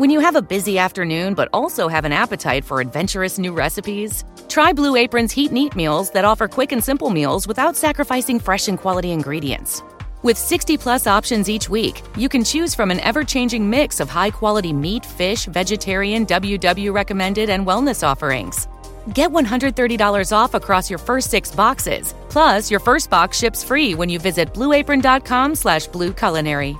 [0.00, 4.24] When you have a busy afternoon but also have an appetite for adventurous new recipes,
[4.48, 8.40] try Blue Apron's Heat and Eat meals that offer quick and simple meals without sacrificing
[8.40, 9.82] fresh and quality ingredients.
[10.22, 14.08] With 60 plus options each week, you can choose from an ever changing mix of
[14.08, 18.68] high quality meat, fish, vegetarian, WW recommended, and wellness offerings.
[19.12, 22.14] Get $130 off across your first six boxes.
[22.30, 26.78] Plus, your first box ships free when you visit blueapron.com slash blueculinary.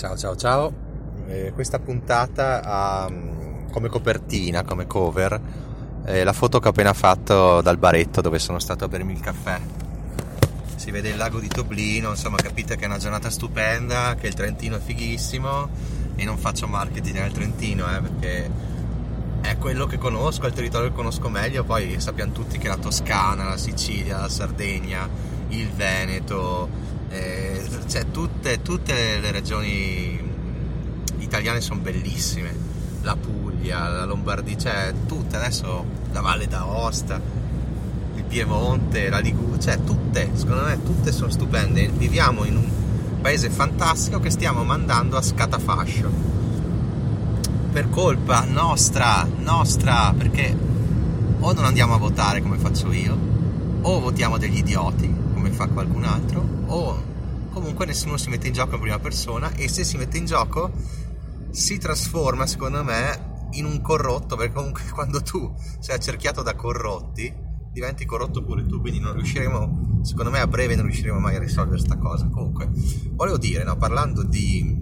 [0.00, 0.72] Ciao ciao ciao,
[1.26, 5.38] eh, questa puntata ha mm, come copertina, come cover,
[6.06, 9.20] eh, la foto che ho appena fatto dal baretto dove sono stato a bermi il
[9.20, 9.60] caffè.
[10.74, 14.32] Si vede il lago di Toblino, insomma capite che è una giornata stupenda, che il
[14.32, 15.68] Trentino è fighissimo
[16.16, 18.50] e non faccio marketing nel Trentino eh, perché
[19.42, 22.78] è quello che conosco, è il territorio che conosco meglio, poi sappiamo tutti che la
[22.78, 25.06] Toscana, la Sicilia, la Sardegna,
[25.48, 30.18] il Veneto, eh, cioè tutte, tutte, le regioni
[31.18, 32.54] italiane sono bellissime,
[33.02, 37.20] la Puglia, la Lombardia, cioè tutte, adesso la Valle d'Aosta,
[38.14, 42.70] il Piemonte, la Liguria, cioè tutte, secondo me tutte sono stupende, viviamo in un
[43.20, 46.28] paese fantastico che stiamo mandando a scatafascio.
[47.72, 50.56] Per colpa nostra, nostra, perché
[51.40, 53.16] o non andiamo a votare come faccio io,
[53.82, 57.02] o votiamo degli idioti come fa qualcun altro, o
[57.48, 60.70] comunque nessuno si mette in gioco in prima persona e se si mette in gioco
[61.48, 67.34] si trasforma, secondo me, in un corrotto, perché comunque quando tu sei accerchiato da corrotti,
[67.72, 71.38] diventi corrotto pure tu, quindi non riusciremo, secondo me a breve non riusciremo mai a
[71.38, 72.28] risolvere questa cosa.
[72.28, 72.68] Comunque,
[73.12, 74.78] volevo dire, no, parlando di,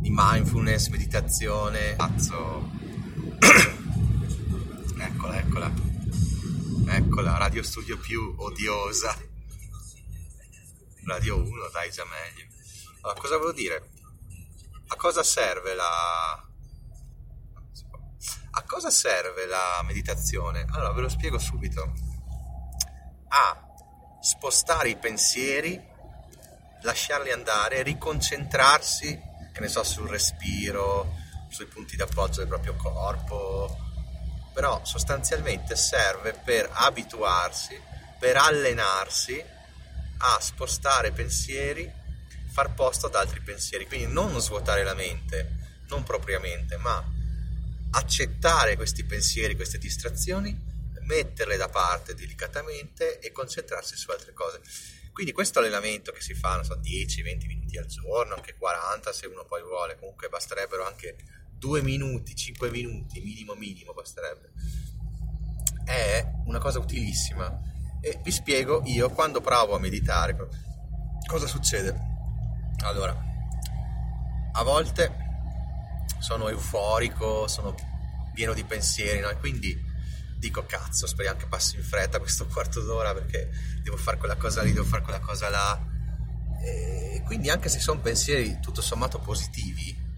[0.00, 2.68] di mindfulness, meditazione, cazzo,
[4.98, 5.89] eccola, eccola,
[6.96, 9.16] eccola, radio studio più odiosa.
[11.04, 12.46] Radio 1, dai già meglio.
[13.00, 13.90] Allora, cosa volevo dire?
[14.88, 16.44] A cosa serve la...
[18.52, 20.66] A cosa serve la meditazione?
[20.70, 21.92] Allora, ve lo spiego subito.
[23.28, 23.66] A
[24.20, 25.80] spostare i pensieri,
[26.82, 29.20] lasciarli andare, riconcentrarsi,
[29.52, 31.14] che ne so, sul respiro,
[31.48, 33.89] sui punti d'appoggio del proprio corpo.
[34.52, 37.78] Però sostanzialmente serve per abituarsi,
[38.18, 39.42] per allenarsi
[40.18, 41.90] a spostare pensieri,
[42.50, 47.02] far posto ad altri pensieri, quindi non svuotare la mente, non propriamente, ma
[47.92, 50.68] accettare questi pensieri, queste distrazioni,
[51.02, 54.60] metterle da parte delicatamente e concentrarsi su altre cose.
[55.12, 59.26] Quindi questo allenamento che si fa, non so, 10-20 minuti al giorno, anche 40 se
[59.26, 61.16] uno poi vuole, comunque basterebbero anche
[61.60, 64.50] 2 minuti, 5 minuti, minimo minimo basterebbe.
[65.84, 67.60] È una cosa utilissima
[68.00, 70.34] e vi spiego io quando provo a meditare
[71.26, 71.94] cosa succede.
[72.78, 73.14] Allora,
[74.52, 75.14] a volte
[76.18, 77.74] sono euforico, sono
[78.32, 79.28] pieno di pensieri, no?
[79.38, 79.78] quindi
[80.38, 83.50] dico cazzo, speriamo che passi in fretta questo quarto d'ora perché
[83.82, 85.88] devo fare quella cosa lì, devo fare quella cosa là.
[86.62, 90.08] E quindi anche se sono pensieri tutto sommato positivi,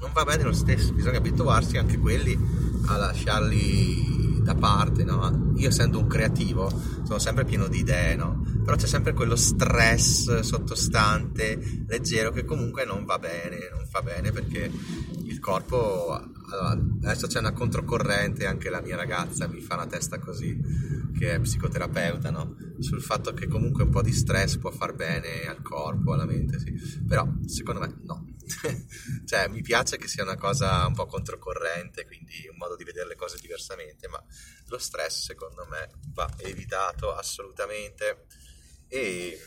[0.00, 2.38] non va bene lo stesso, bisogna abituarsi anche quelli
[2.86, 5.52] a lasciarli da parte, no?
[5.56, 6.70] Io essendo un creativo
[7.04, 8.42] sono sempre pieno di idee, no?
[8.64, 14.30] Però c'è sempre quello stress sottostante, leggero, che comunque non va bene, non fa bene
[14.32, 14.70] perché
[15.24, 16.36] il corpo...
[16.50, 16.70] Allora,
[17.02, 20.58] adesso c'è una controcorrente, anche la mia ragazza mi fa una testa così,
[21.18, 22.56] che è psicoterapeuta, no?
[22.78, 26.58] Sul fatto che comunque un po' di stress può far bene al corpo, alla mente,
[26.58, 26.72] sì.
[27.06, 28.24] Però secondo me no,
[29.26, 33.08] cioè, mi piace che sia una cosa un po' controcorrente, quindi un modo di vedere
[33.08, 34.22] le cose diversamente, ma
[34.66, 38.26] lo stress secondo me va evitato assolutamente
[38.88, 39.38] e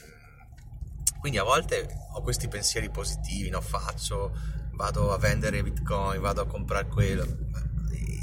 [1.19, 3.61] quindi a volte ho questi pensieri positivi, no?
[3.61, 4.35] Faccio,
[4.73, 7.25] vado a vendere bitcoin, vado a comprare quello,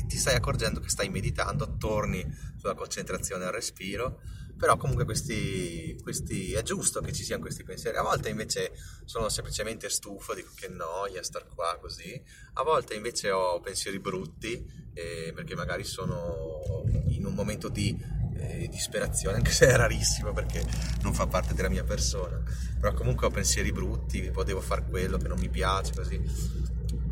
[0.09, 2.25] ti stai accorgendo che stai meditando, torni
[2.57, 4.21] sulla concentrazione al respiro
[4.59, 8.73] però comunque questi, questi, è giusto che ci siano questi pensieri, a volte invece
[9.05, 12.21] sono semplicemente stufo, dico che noia star qua così,
[12.55, 17.97] a volte invece ho pensieri brutti eh, perché magari sono in un momento di
[18.37, 20.65] eh, disperazione, anche se è rarissimo perché
[21.03, 22.43] non fa parte della mia persona,
[22.81, 26.21] però comunque ho pensieri brutti, potevo fare quello che non mi piace così,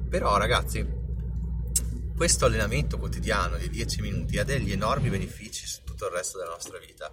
[0.08, 1.04] però ragazzi
[2.16, 5.64] questo allenamento quotidiano di 10 minuti ha degli enormi benefici
[5.96, 7.10] tutto il resto della nostra vita.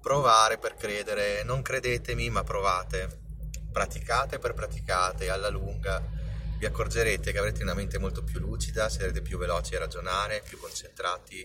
[0.00, 3.18] Provare per credere, non credetemi ma provate,
[3.70, 6.00] praticate per praticate, alla lunga.
[6.56, 10.58] Vi accorgerete che avrete una mente molto più lucida, sarete più veloci a ragionare, più
[10.58, 11.44] concentrati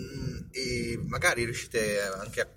[0.00, 2.48] mm, e magari riuscite anche a,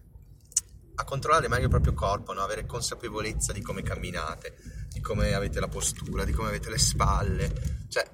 [0.95, 2.41] a controllare meglio il proprio corpo, no?
[2.41, 4.55] avere consapevolezza di come camminate,
[4.89, 8.05] di come avete la postura, di come avete le spalle, cioè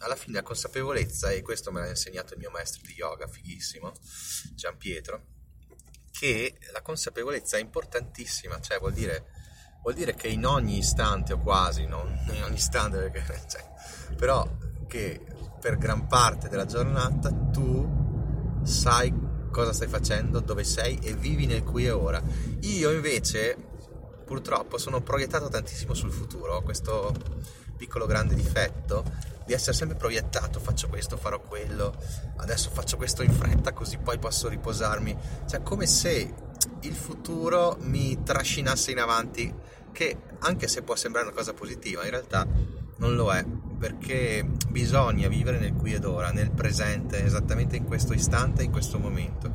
[0.00, 3.92] alla fine la consapevolezza, e questo me l'ha insegnato il mio maestro di yoga, fighissimo,
[4.54, 5.24] Gian Pietro,
[6.10, 9.26] che la consapevolezza è importantissima, cioè vuol dire,
[9.82, 14.48] vuol dire che in ogni istante o quasi, non in ogni istante, perché, cioè, però
[14.86, 15.24] che
[15.60, 21.62] per gran parte della giornata tu sai cosa stai facendo, dove sei e vivi nel
[21.62, 22.22] qui e ora.
[22.60, 23.56] Io invece
[24.24, 27.12] purtroppo sono proiettato tantissimo sul futuro, ho questo
[27.76, 29.04] piccolo grande difetto
[29.50, 31.92] di essere sempre proiettato, faccio questo, farò quello,
[32.36, 35.16] adesso faccio questo in fretta così poi posso riposarmi,
[35.48, 36.32] cioè come se
[36.82, 39.52] il futuro mi trascinasse in avanti,
[39.90, 42.46] che anche se può sembrare una cosa positiva, in realtà
[42.98, 43.44] non lo è,
[43.76, 49.00] perché bisogna vivere nel qui ed ora, nel presente, esattamente in questo istante, in questo
[49.00, 49.50] momento.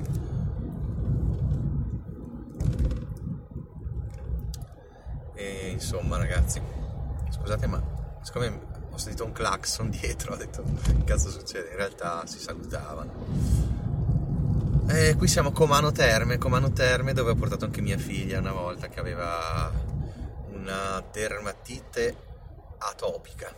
[5.36, 6.62] E insomma ragazzi,
[7.30, 7.82] scusate ma
[8.22, 13.74] siccome ho sentito un clacson dietro, ho detto che cazzo succede, in realtà si salutavano.
[14.88, 18.54] E qui siamo a Comano Terme, Comano Terme dove ho portato anche mia figlia una
[18.54, 19.72] volta che aveva
[20.52, 22.16] una dermatite
[22.78, 23.54] atopica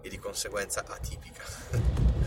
[0.00, 1.42] e di conseguenza atipica.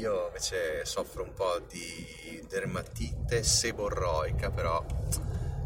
[0.00, 4.84] io invece soffro un po' di dermatite seborroica, però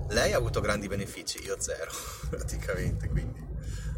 [0.08, 1.90] lei ha avuto grandi benefici, io zero
[2.30, 3.44] praticamente, quindi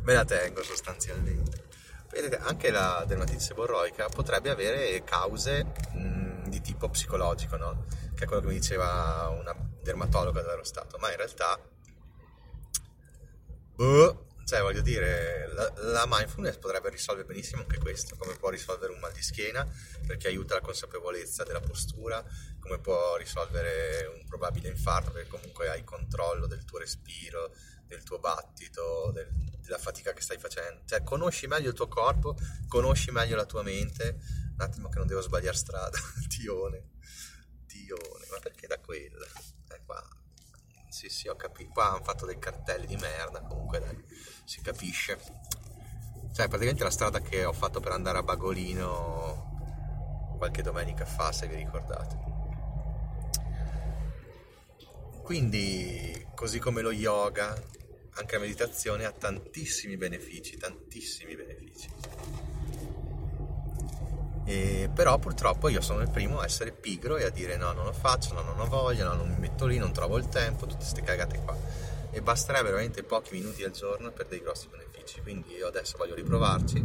[0.07, 1.65] me la tengo sostanzialmente.
[2.11, 7.87] Vedete, anche la dermatite seborroica potrebbe avere cause mh, di tipo psicologico, no?
[8.15, 11.61] che è quello che mi diceva una dermatologa dello Stato, ma in realtà...
[13.75, 18.93] Boh, cioè, voglio dire, la, la, mindfulness potrebbe risolvere benissimo anche questo, come può risolvere
[18.93, 19.69] un mal di schiena,
[20.07, 22.25] perché aiuta la consapevolezza della postura,
[22.61, 27.53] come può risolvere un probabile infarto, perché comunque hai controllo del tuo respiro,
[27.87, 29.29] del tuo battito, del,
[29.61, 30.83] della fatica che stai facendo.
[30.85, 32.37] Cioè, conosci meglio il tuo corpo,
[32.69, 34.19] conosci meglio la tua mente.
[34.53, 35.99] Un attimo che non devo sbagliare strada,
[36.29, 36.91] Tione,
[37.67, 39.27] Tione, ma perché da quella?
[39.69, 40.03] Eh, qua.
[40.89, 41.71] Sì, sì, ho capito.
[41.73, 44.03] Qua hanno fatto dei cartelli di merda, comunque dai
[44.45, 45.19] si capisce.
[46.33, 49.55] Cioè, praticamente la strada che ho fatto per andare a Bagolino
[50.39, 52.35] qualche domenica fa, se vi ricordate.
[55.23, 57.61] Quindi, così come lo yoga,
[58.19, 61.89] anche la meditazione ha tantissimi benefici, tantissimi benefici.
[64.45, 67.85] E, però purtroppo io sono il primo a essere pigro e a dire no, non
[67.85, 70.67] lo faccio, no, non ho voglia, no, non mi metto lì, non trovo il tempo,
[70.67, 71.57] tutte queste cagate qua
[72.17, 75.21] e basterebbe veramente pochi minuti al giorno per dei grossi benefici.
[75.21, 76.83] Quindi io adesso voglio riprovarci.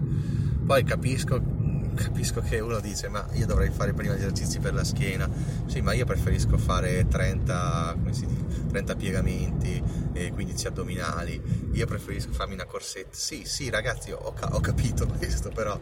[0.65, 1.41] Poi capisco,
[1.93, 5.29] capisco che uno dice: Ma io dovrei fare prima gli esercizi per la schiena.
[5.65, 8.27] Sì, ma io preferisco fare 30, dice,
[8.69, 9.81] 30 piegamenti
[10.13, 11.69] e 15 addominali.
[11.73, 13.15] Io preferisco farmi una corsetta.
[13.15, 15.79] Sì, sì, ragazzi, ho, ho capito questo, però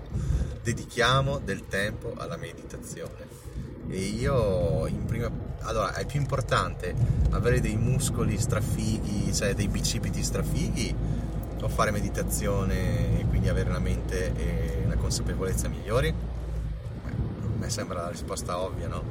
[0.61, 3.39] dedichiamo del tempo alla meditazione
[3.89, 5.29] e io in prima
[5.61, 6.93] allora è più importante
[7.31, 10.95] avere dei muscoli strafighi cioè dei bicipiti strafighi
[11.61, 18.03] o fare meditazione e quindi avere una mente e una consapevolezza migliori a me sembra
[18.03, 19.03] la risposta ovvia no?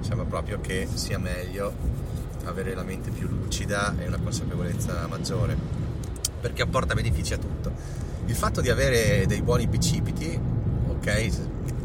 [0.00, 1.72] sembra proprio che sia meglio
[2.44, 5.56] avere la mente più lucida e una consapevolezza maggiore
[6.40, 7.72] perché apporta benefici a tutto
[8.26, 10.38] il fatto di avere dei buoni bicipiti
[10.88, 11.30] ok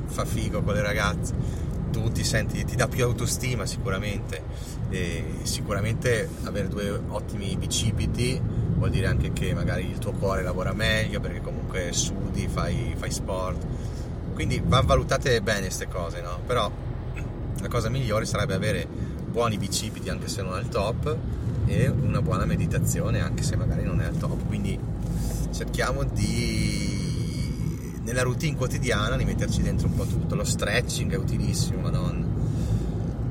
[0.06, 4.42] fa figo con le ragazze tu ti senti, ti dà più autostima sicuramente
[4.90, 8.42] e sicuramente avere due ottimi bicipiti
[8.82, 13.12] vuol dire anche che magari il tuo cuore lavora meglio perché comunque sudi, fai, fai
[13.12, 13.64] sport
[14.34, 16.40] quindi va valutate bene queste cose no?
[16.48, 16.70] però
[17.60, 21.16] la cosa migliore sarebbe avere buoni bicipiti anche se non al top
[21.68, 24.80] e una buona meditazione anche se magari non è al top quindi
[25.52, 26.82] cerchiamo di
[28.04, 30.34] nella routine quotidiana di metterci dentro un po' tutto.
[30.34, 32.26] Lo stretching è utilissimo, madonna.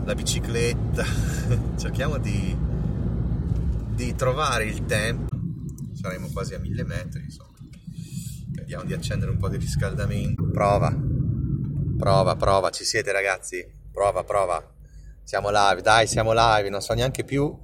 [0.05, 1.05] La bicicletta.
[1.77, 2.57] Cerchiamo di,
[3.97, 5.30] di trovare il tempo.
[6.01, 7.59] Saremo quasi a mille metri, insomma.
[8.53, 10.49] Vediamo di accendere un po' di riscaldamento.
[10.51, 10.97] Prova.
[11.99, 12.71] Prova, prova.
[12.71, 13.67] Ci siete ragazzi?
[13.93, 14.63] Prova, prova.
[15.23, 16.71] Siamo live, dai, siamo live.
[16.71, 17.55] Non so neanche più.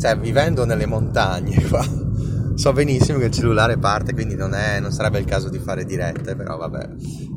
[0.00, 1.84] Cioè, vivendo nelle montagne qua
[2.56, 5.84] so benissimo che il cellulare parte, quindi non, è, non sarebbe il caso di fare
[5.84, 6.88] dirette, però vabbè,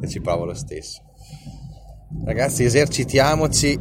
[0.07, 1.01] ci provo lo stesso.
[2.23, 3.77] Ragazzi, esercitiamoci,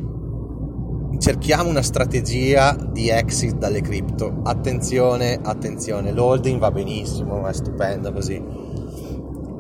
[1.18, 4.40] cerchiamo una strategia di exit dalle cripto.
[4.44, 8.42] Attenzione, attenzione, l'holding va benissimo, è stupendo così.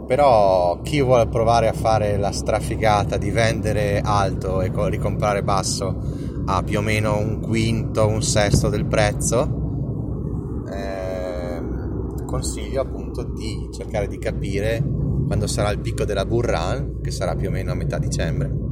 [0.06, 6.00] Però chi vuole provare a fare la strafigata di vendere alto e ricomprare basso
[6.46, 11.60] a più o meno un quinto, un sesto del prezzo, eh,
[12.24, 14.80] consiglio appunto di cercare di capire
[15.26, 18.65] quando sarà il picco della bull run, che sarà più o meno a metà dicembre.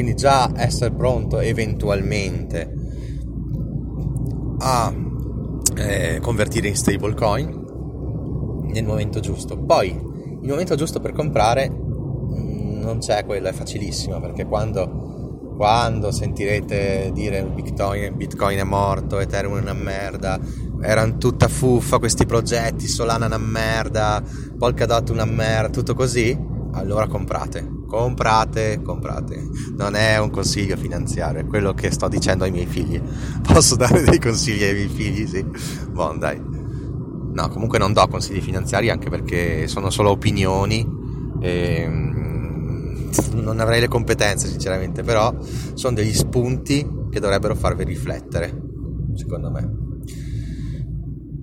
[0.00, 2.72] Quindi già essere pronto eventualmente
[4.60, 4.94] a
[5.76, 9.58] eh, convertire in stablecoin nel momento giusto.
[9.58, 17.10] Poi il momento giusto per comprare non c'è quello, è facilissimo perché quando, quando sentirete
[17.12, 20.40] dire Bitcoin, Bitcoin è morto, Ethereum è una merda,
[20.80, 24.22] erano tutta fuffa questi progetti, Solana è una merda,
[24.56, 26.34] Polkadot una merda, tutto così,
[26.72, 29.48] allora comprate comprate, comprate.
[29.76, 33.02] Non è un consiglio finanziario, è quello che sto dicendo ai miei figli.
[33.42, 35.26] Posso dare dei consigli ai miei figli?
[35.26, 35.44] Sì.
[35.90, 36.40] Buon dai.
[37.32, 40.86] No, comunque non do consigli finanziari anche perché sono solo opinioni
[41.40, 45.34] e mm, non avrei le competenze sinceramente, però
[45.74, 48.56] sono degli spunti che dovrebbero farvi riflettere,
[49.16, 49.88] secondo me.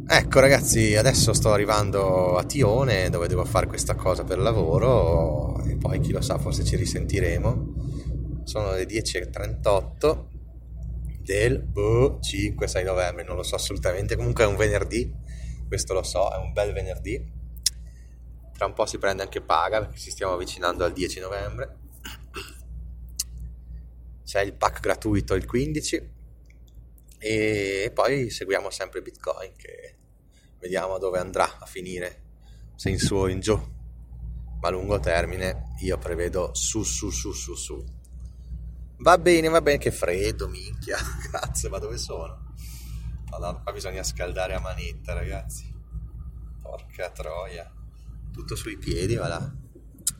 [0.10, 6.00] Ecco ragazzi, adesso sto arrivando a Tione dove devo fare questa cosa per lavoro poi
[6.00, 8.44] chi lo sa forse ci risentiremo.
[8.44, 10.26] Sono le 10.38
[11.22, 15.14] del boh, 5-6 novembre, non lo so assolutamente, comunque è un venerdì,
[15.68, 17.36] questo lo so, è un bel venerdì.
[18.54, 21.78] Tra un po' si prende anche paga perché ci stiamo avvicinando al 10 novembre.
[24.24, 26.16] C'è il pack gratuito il 15
[27.20, 29.96] e poi seguiamo sempre Bitcoin che
[30.60, 32.24] vediamo dove andrà a finire,
[32.76, 33.60] se in su o in giù,
[34.62, 37.84] a lungo termine io prevedo su su su su su.
[39.00, 40.98] Va bene, va bene, che freddo, minchia,
[41.32, 42.54] cazzo, ma dove sono?
[43.30, 45.72] Allora, qua bisogna scaldare a manetta, ragazzi.
[46.62, 47.72] Porca troia.
[48.34, 49.52] Tutto sui piedi, va là.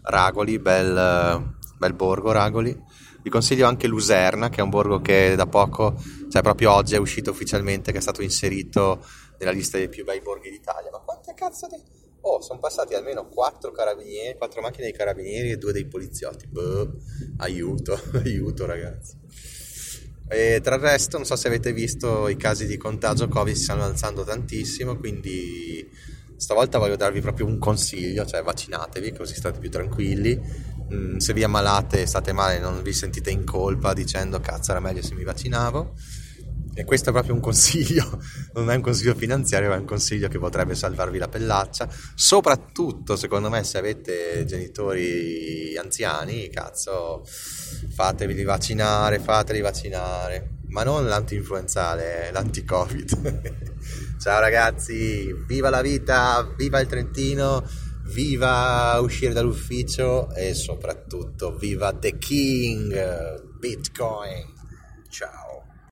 [0.04, 2.80] Ragoli, bel, bel borgo, Ragoli.
[3.22, 7.00] Vi consiglio anche Luserna, che è un borgo che da poco, cioè proprio oggi è
[7.00, 9.04] uscito ufficialmente, che è stato inserito
[9.40, 10.92] nella lista dei più bei borghi d'Italia.
[10.92, 11.76] Ma quante cazzo di...
[12.22, 16.48] Oh, sono passati almeno quattro carabinieri, quattro macchine dei carabinieri e due dei poliziotti.
[16.48, 16.94] Boh,
[17.38, 19.16] aiuto, aiuto ragazzi.
[20.30, 23.64] E tra il resto, non so se avete visto, i casi di contagio Covid si
[23.64, 25.90] stanno alzando tantissimo, quindi
[26.36, 30.40] stavolta voglio darvi proprio un consiglio, cioè vaccinatevi così state più tranquilli.
[30.94, 35.02] Mm, se vi ammalate, state male, non vi sentite in colpa dicendo cazzo era meglio
[35.02, 35.94] se mi vaccinavo
[36.78, 38.22] e questo è proprio un consiglio,
[38.54, 43.16] non è un consiglio finanziario, ma è un consiglio che potrebbe salvarvi la pellaccia, soprattutto
[43.16, 53.66] secondo me se avete genitori anziani, cazzo, fatevi vaccinare, fateli vaccinare, ma non l'anti-influenzale, l'anti-covid.
[54.22, 57.68] Ciao ragazzi, viva la vita, viva il Trentino,
[58.04, 64.54] viva uscire dall'ufficio e soprattutto viva The King, Bitcoin.
[65.10, 65.47] Ciao.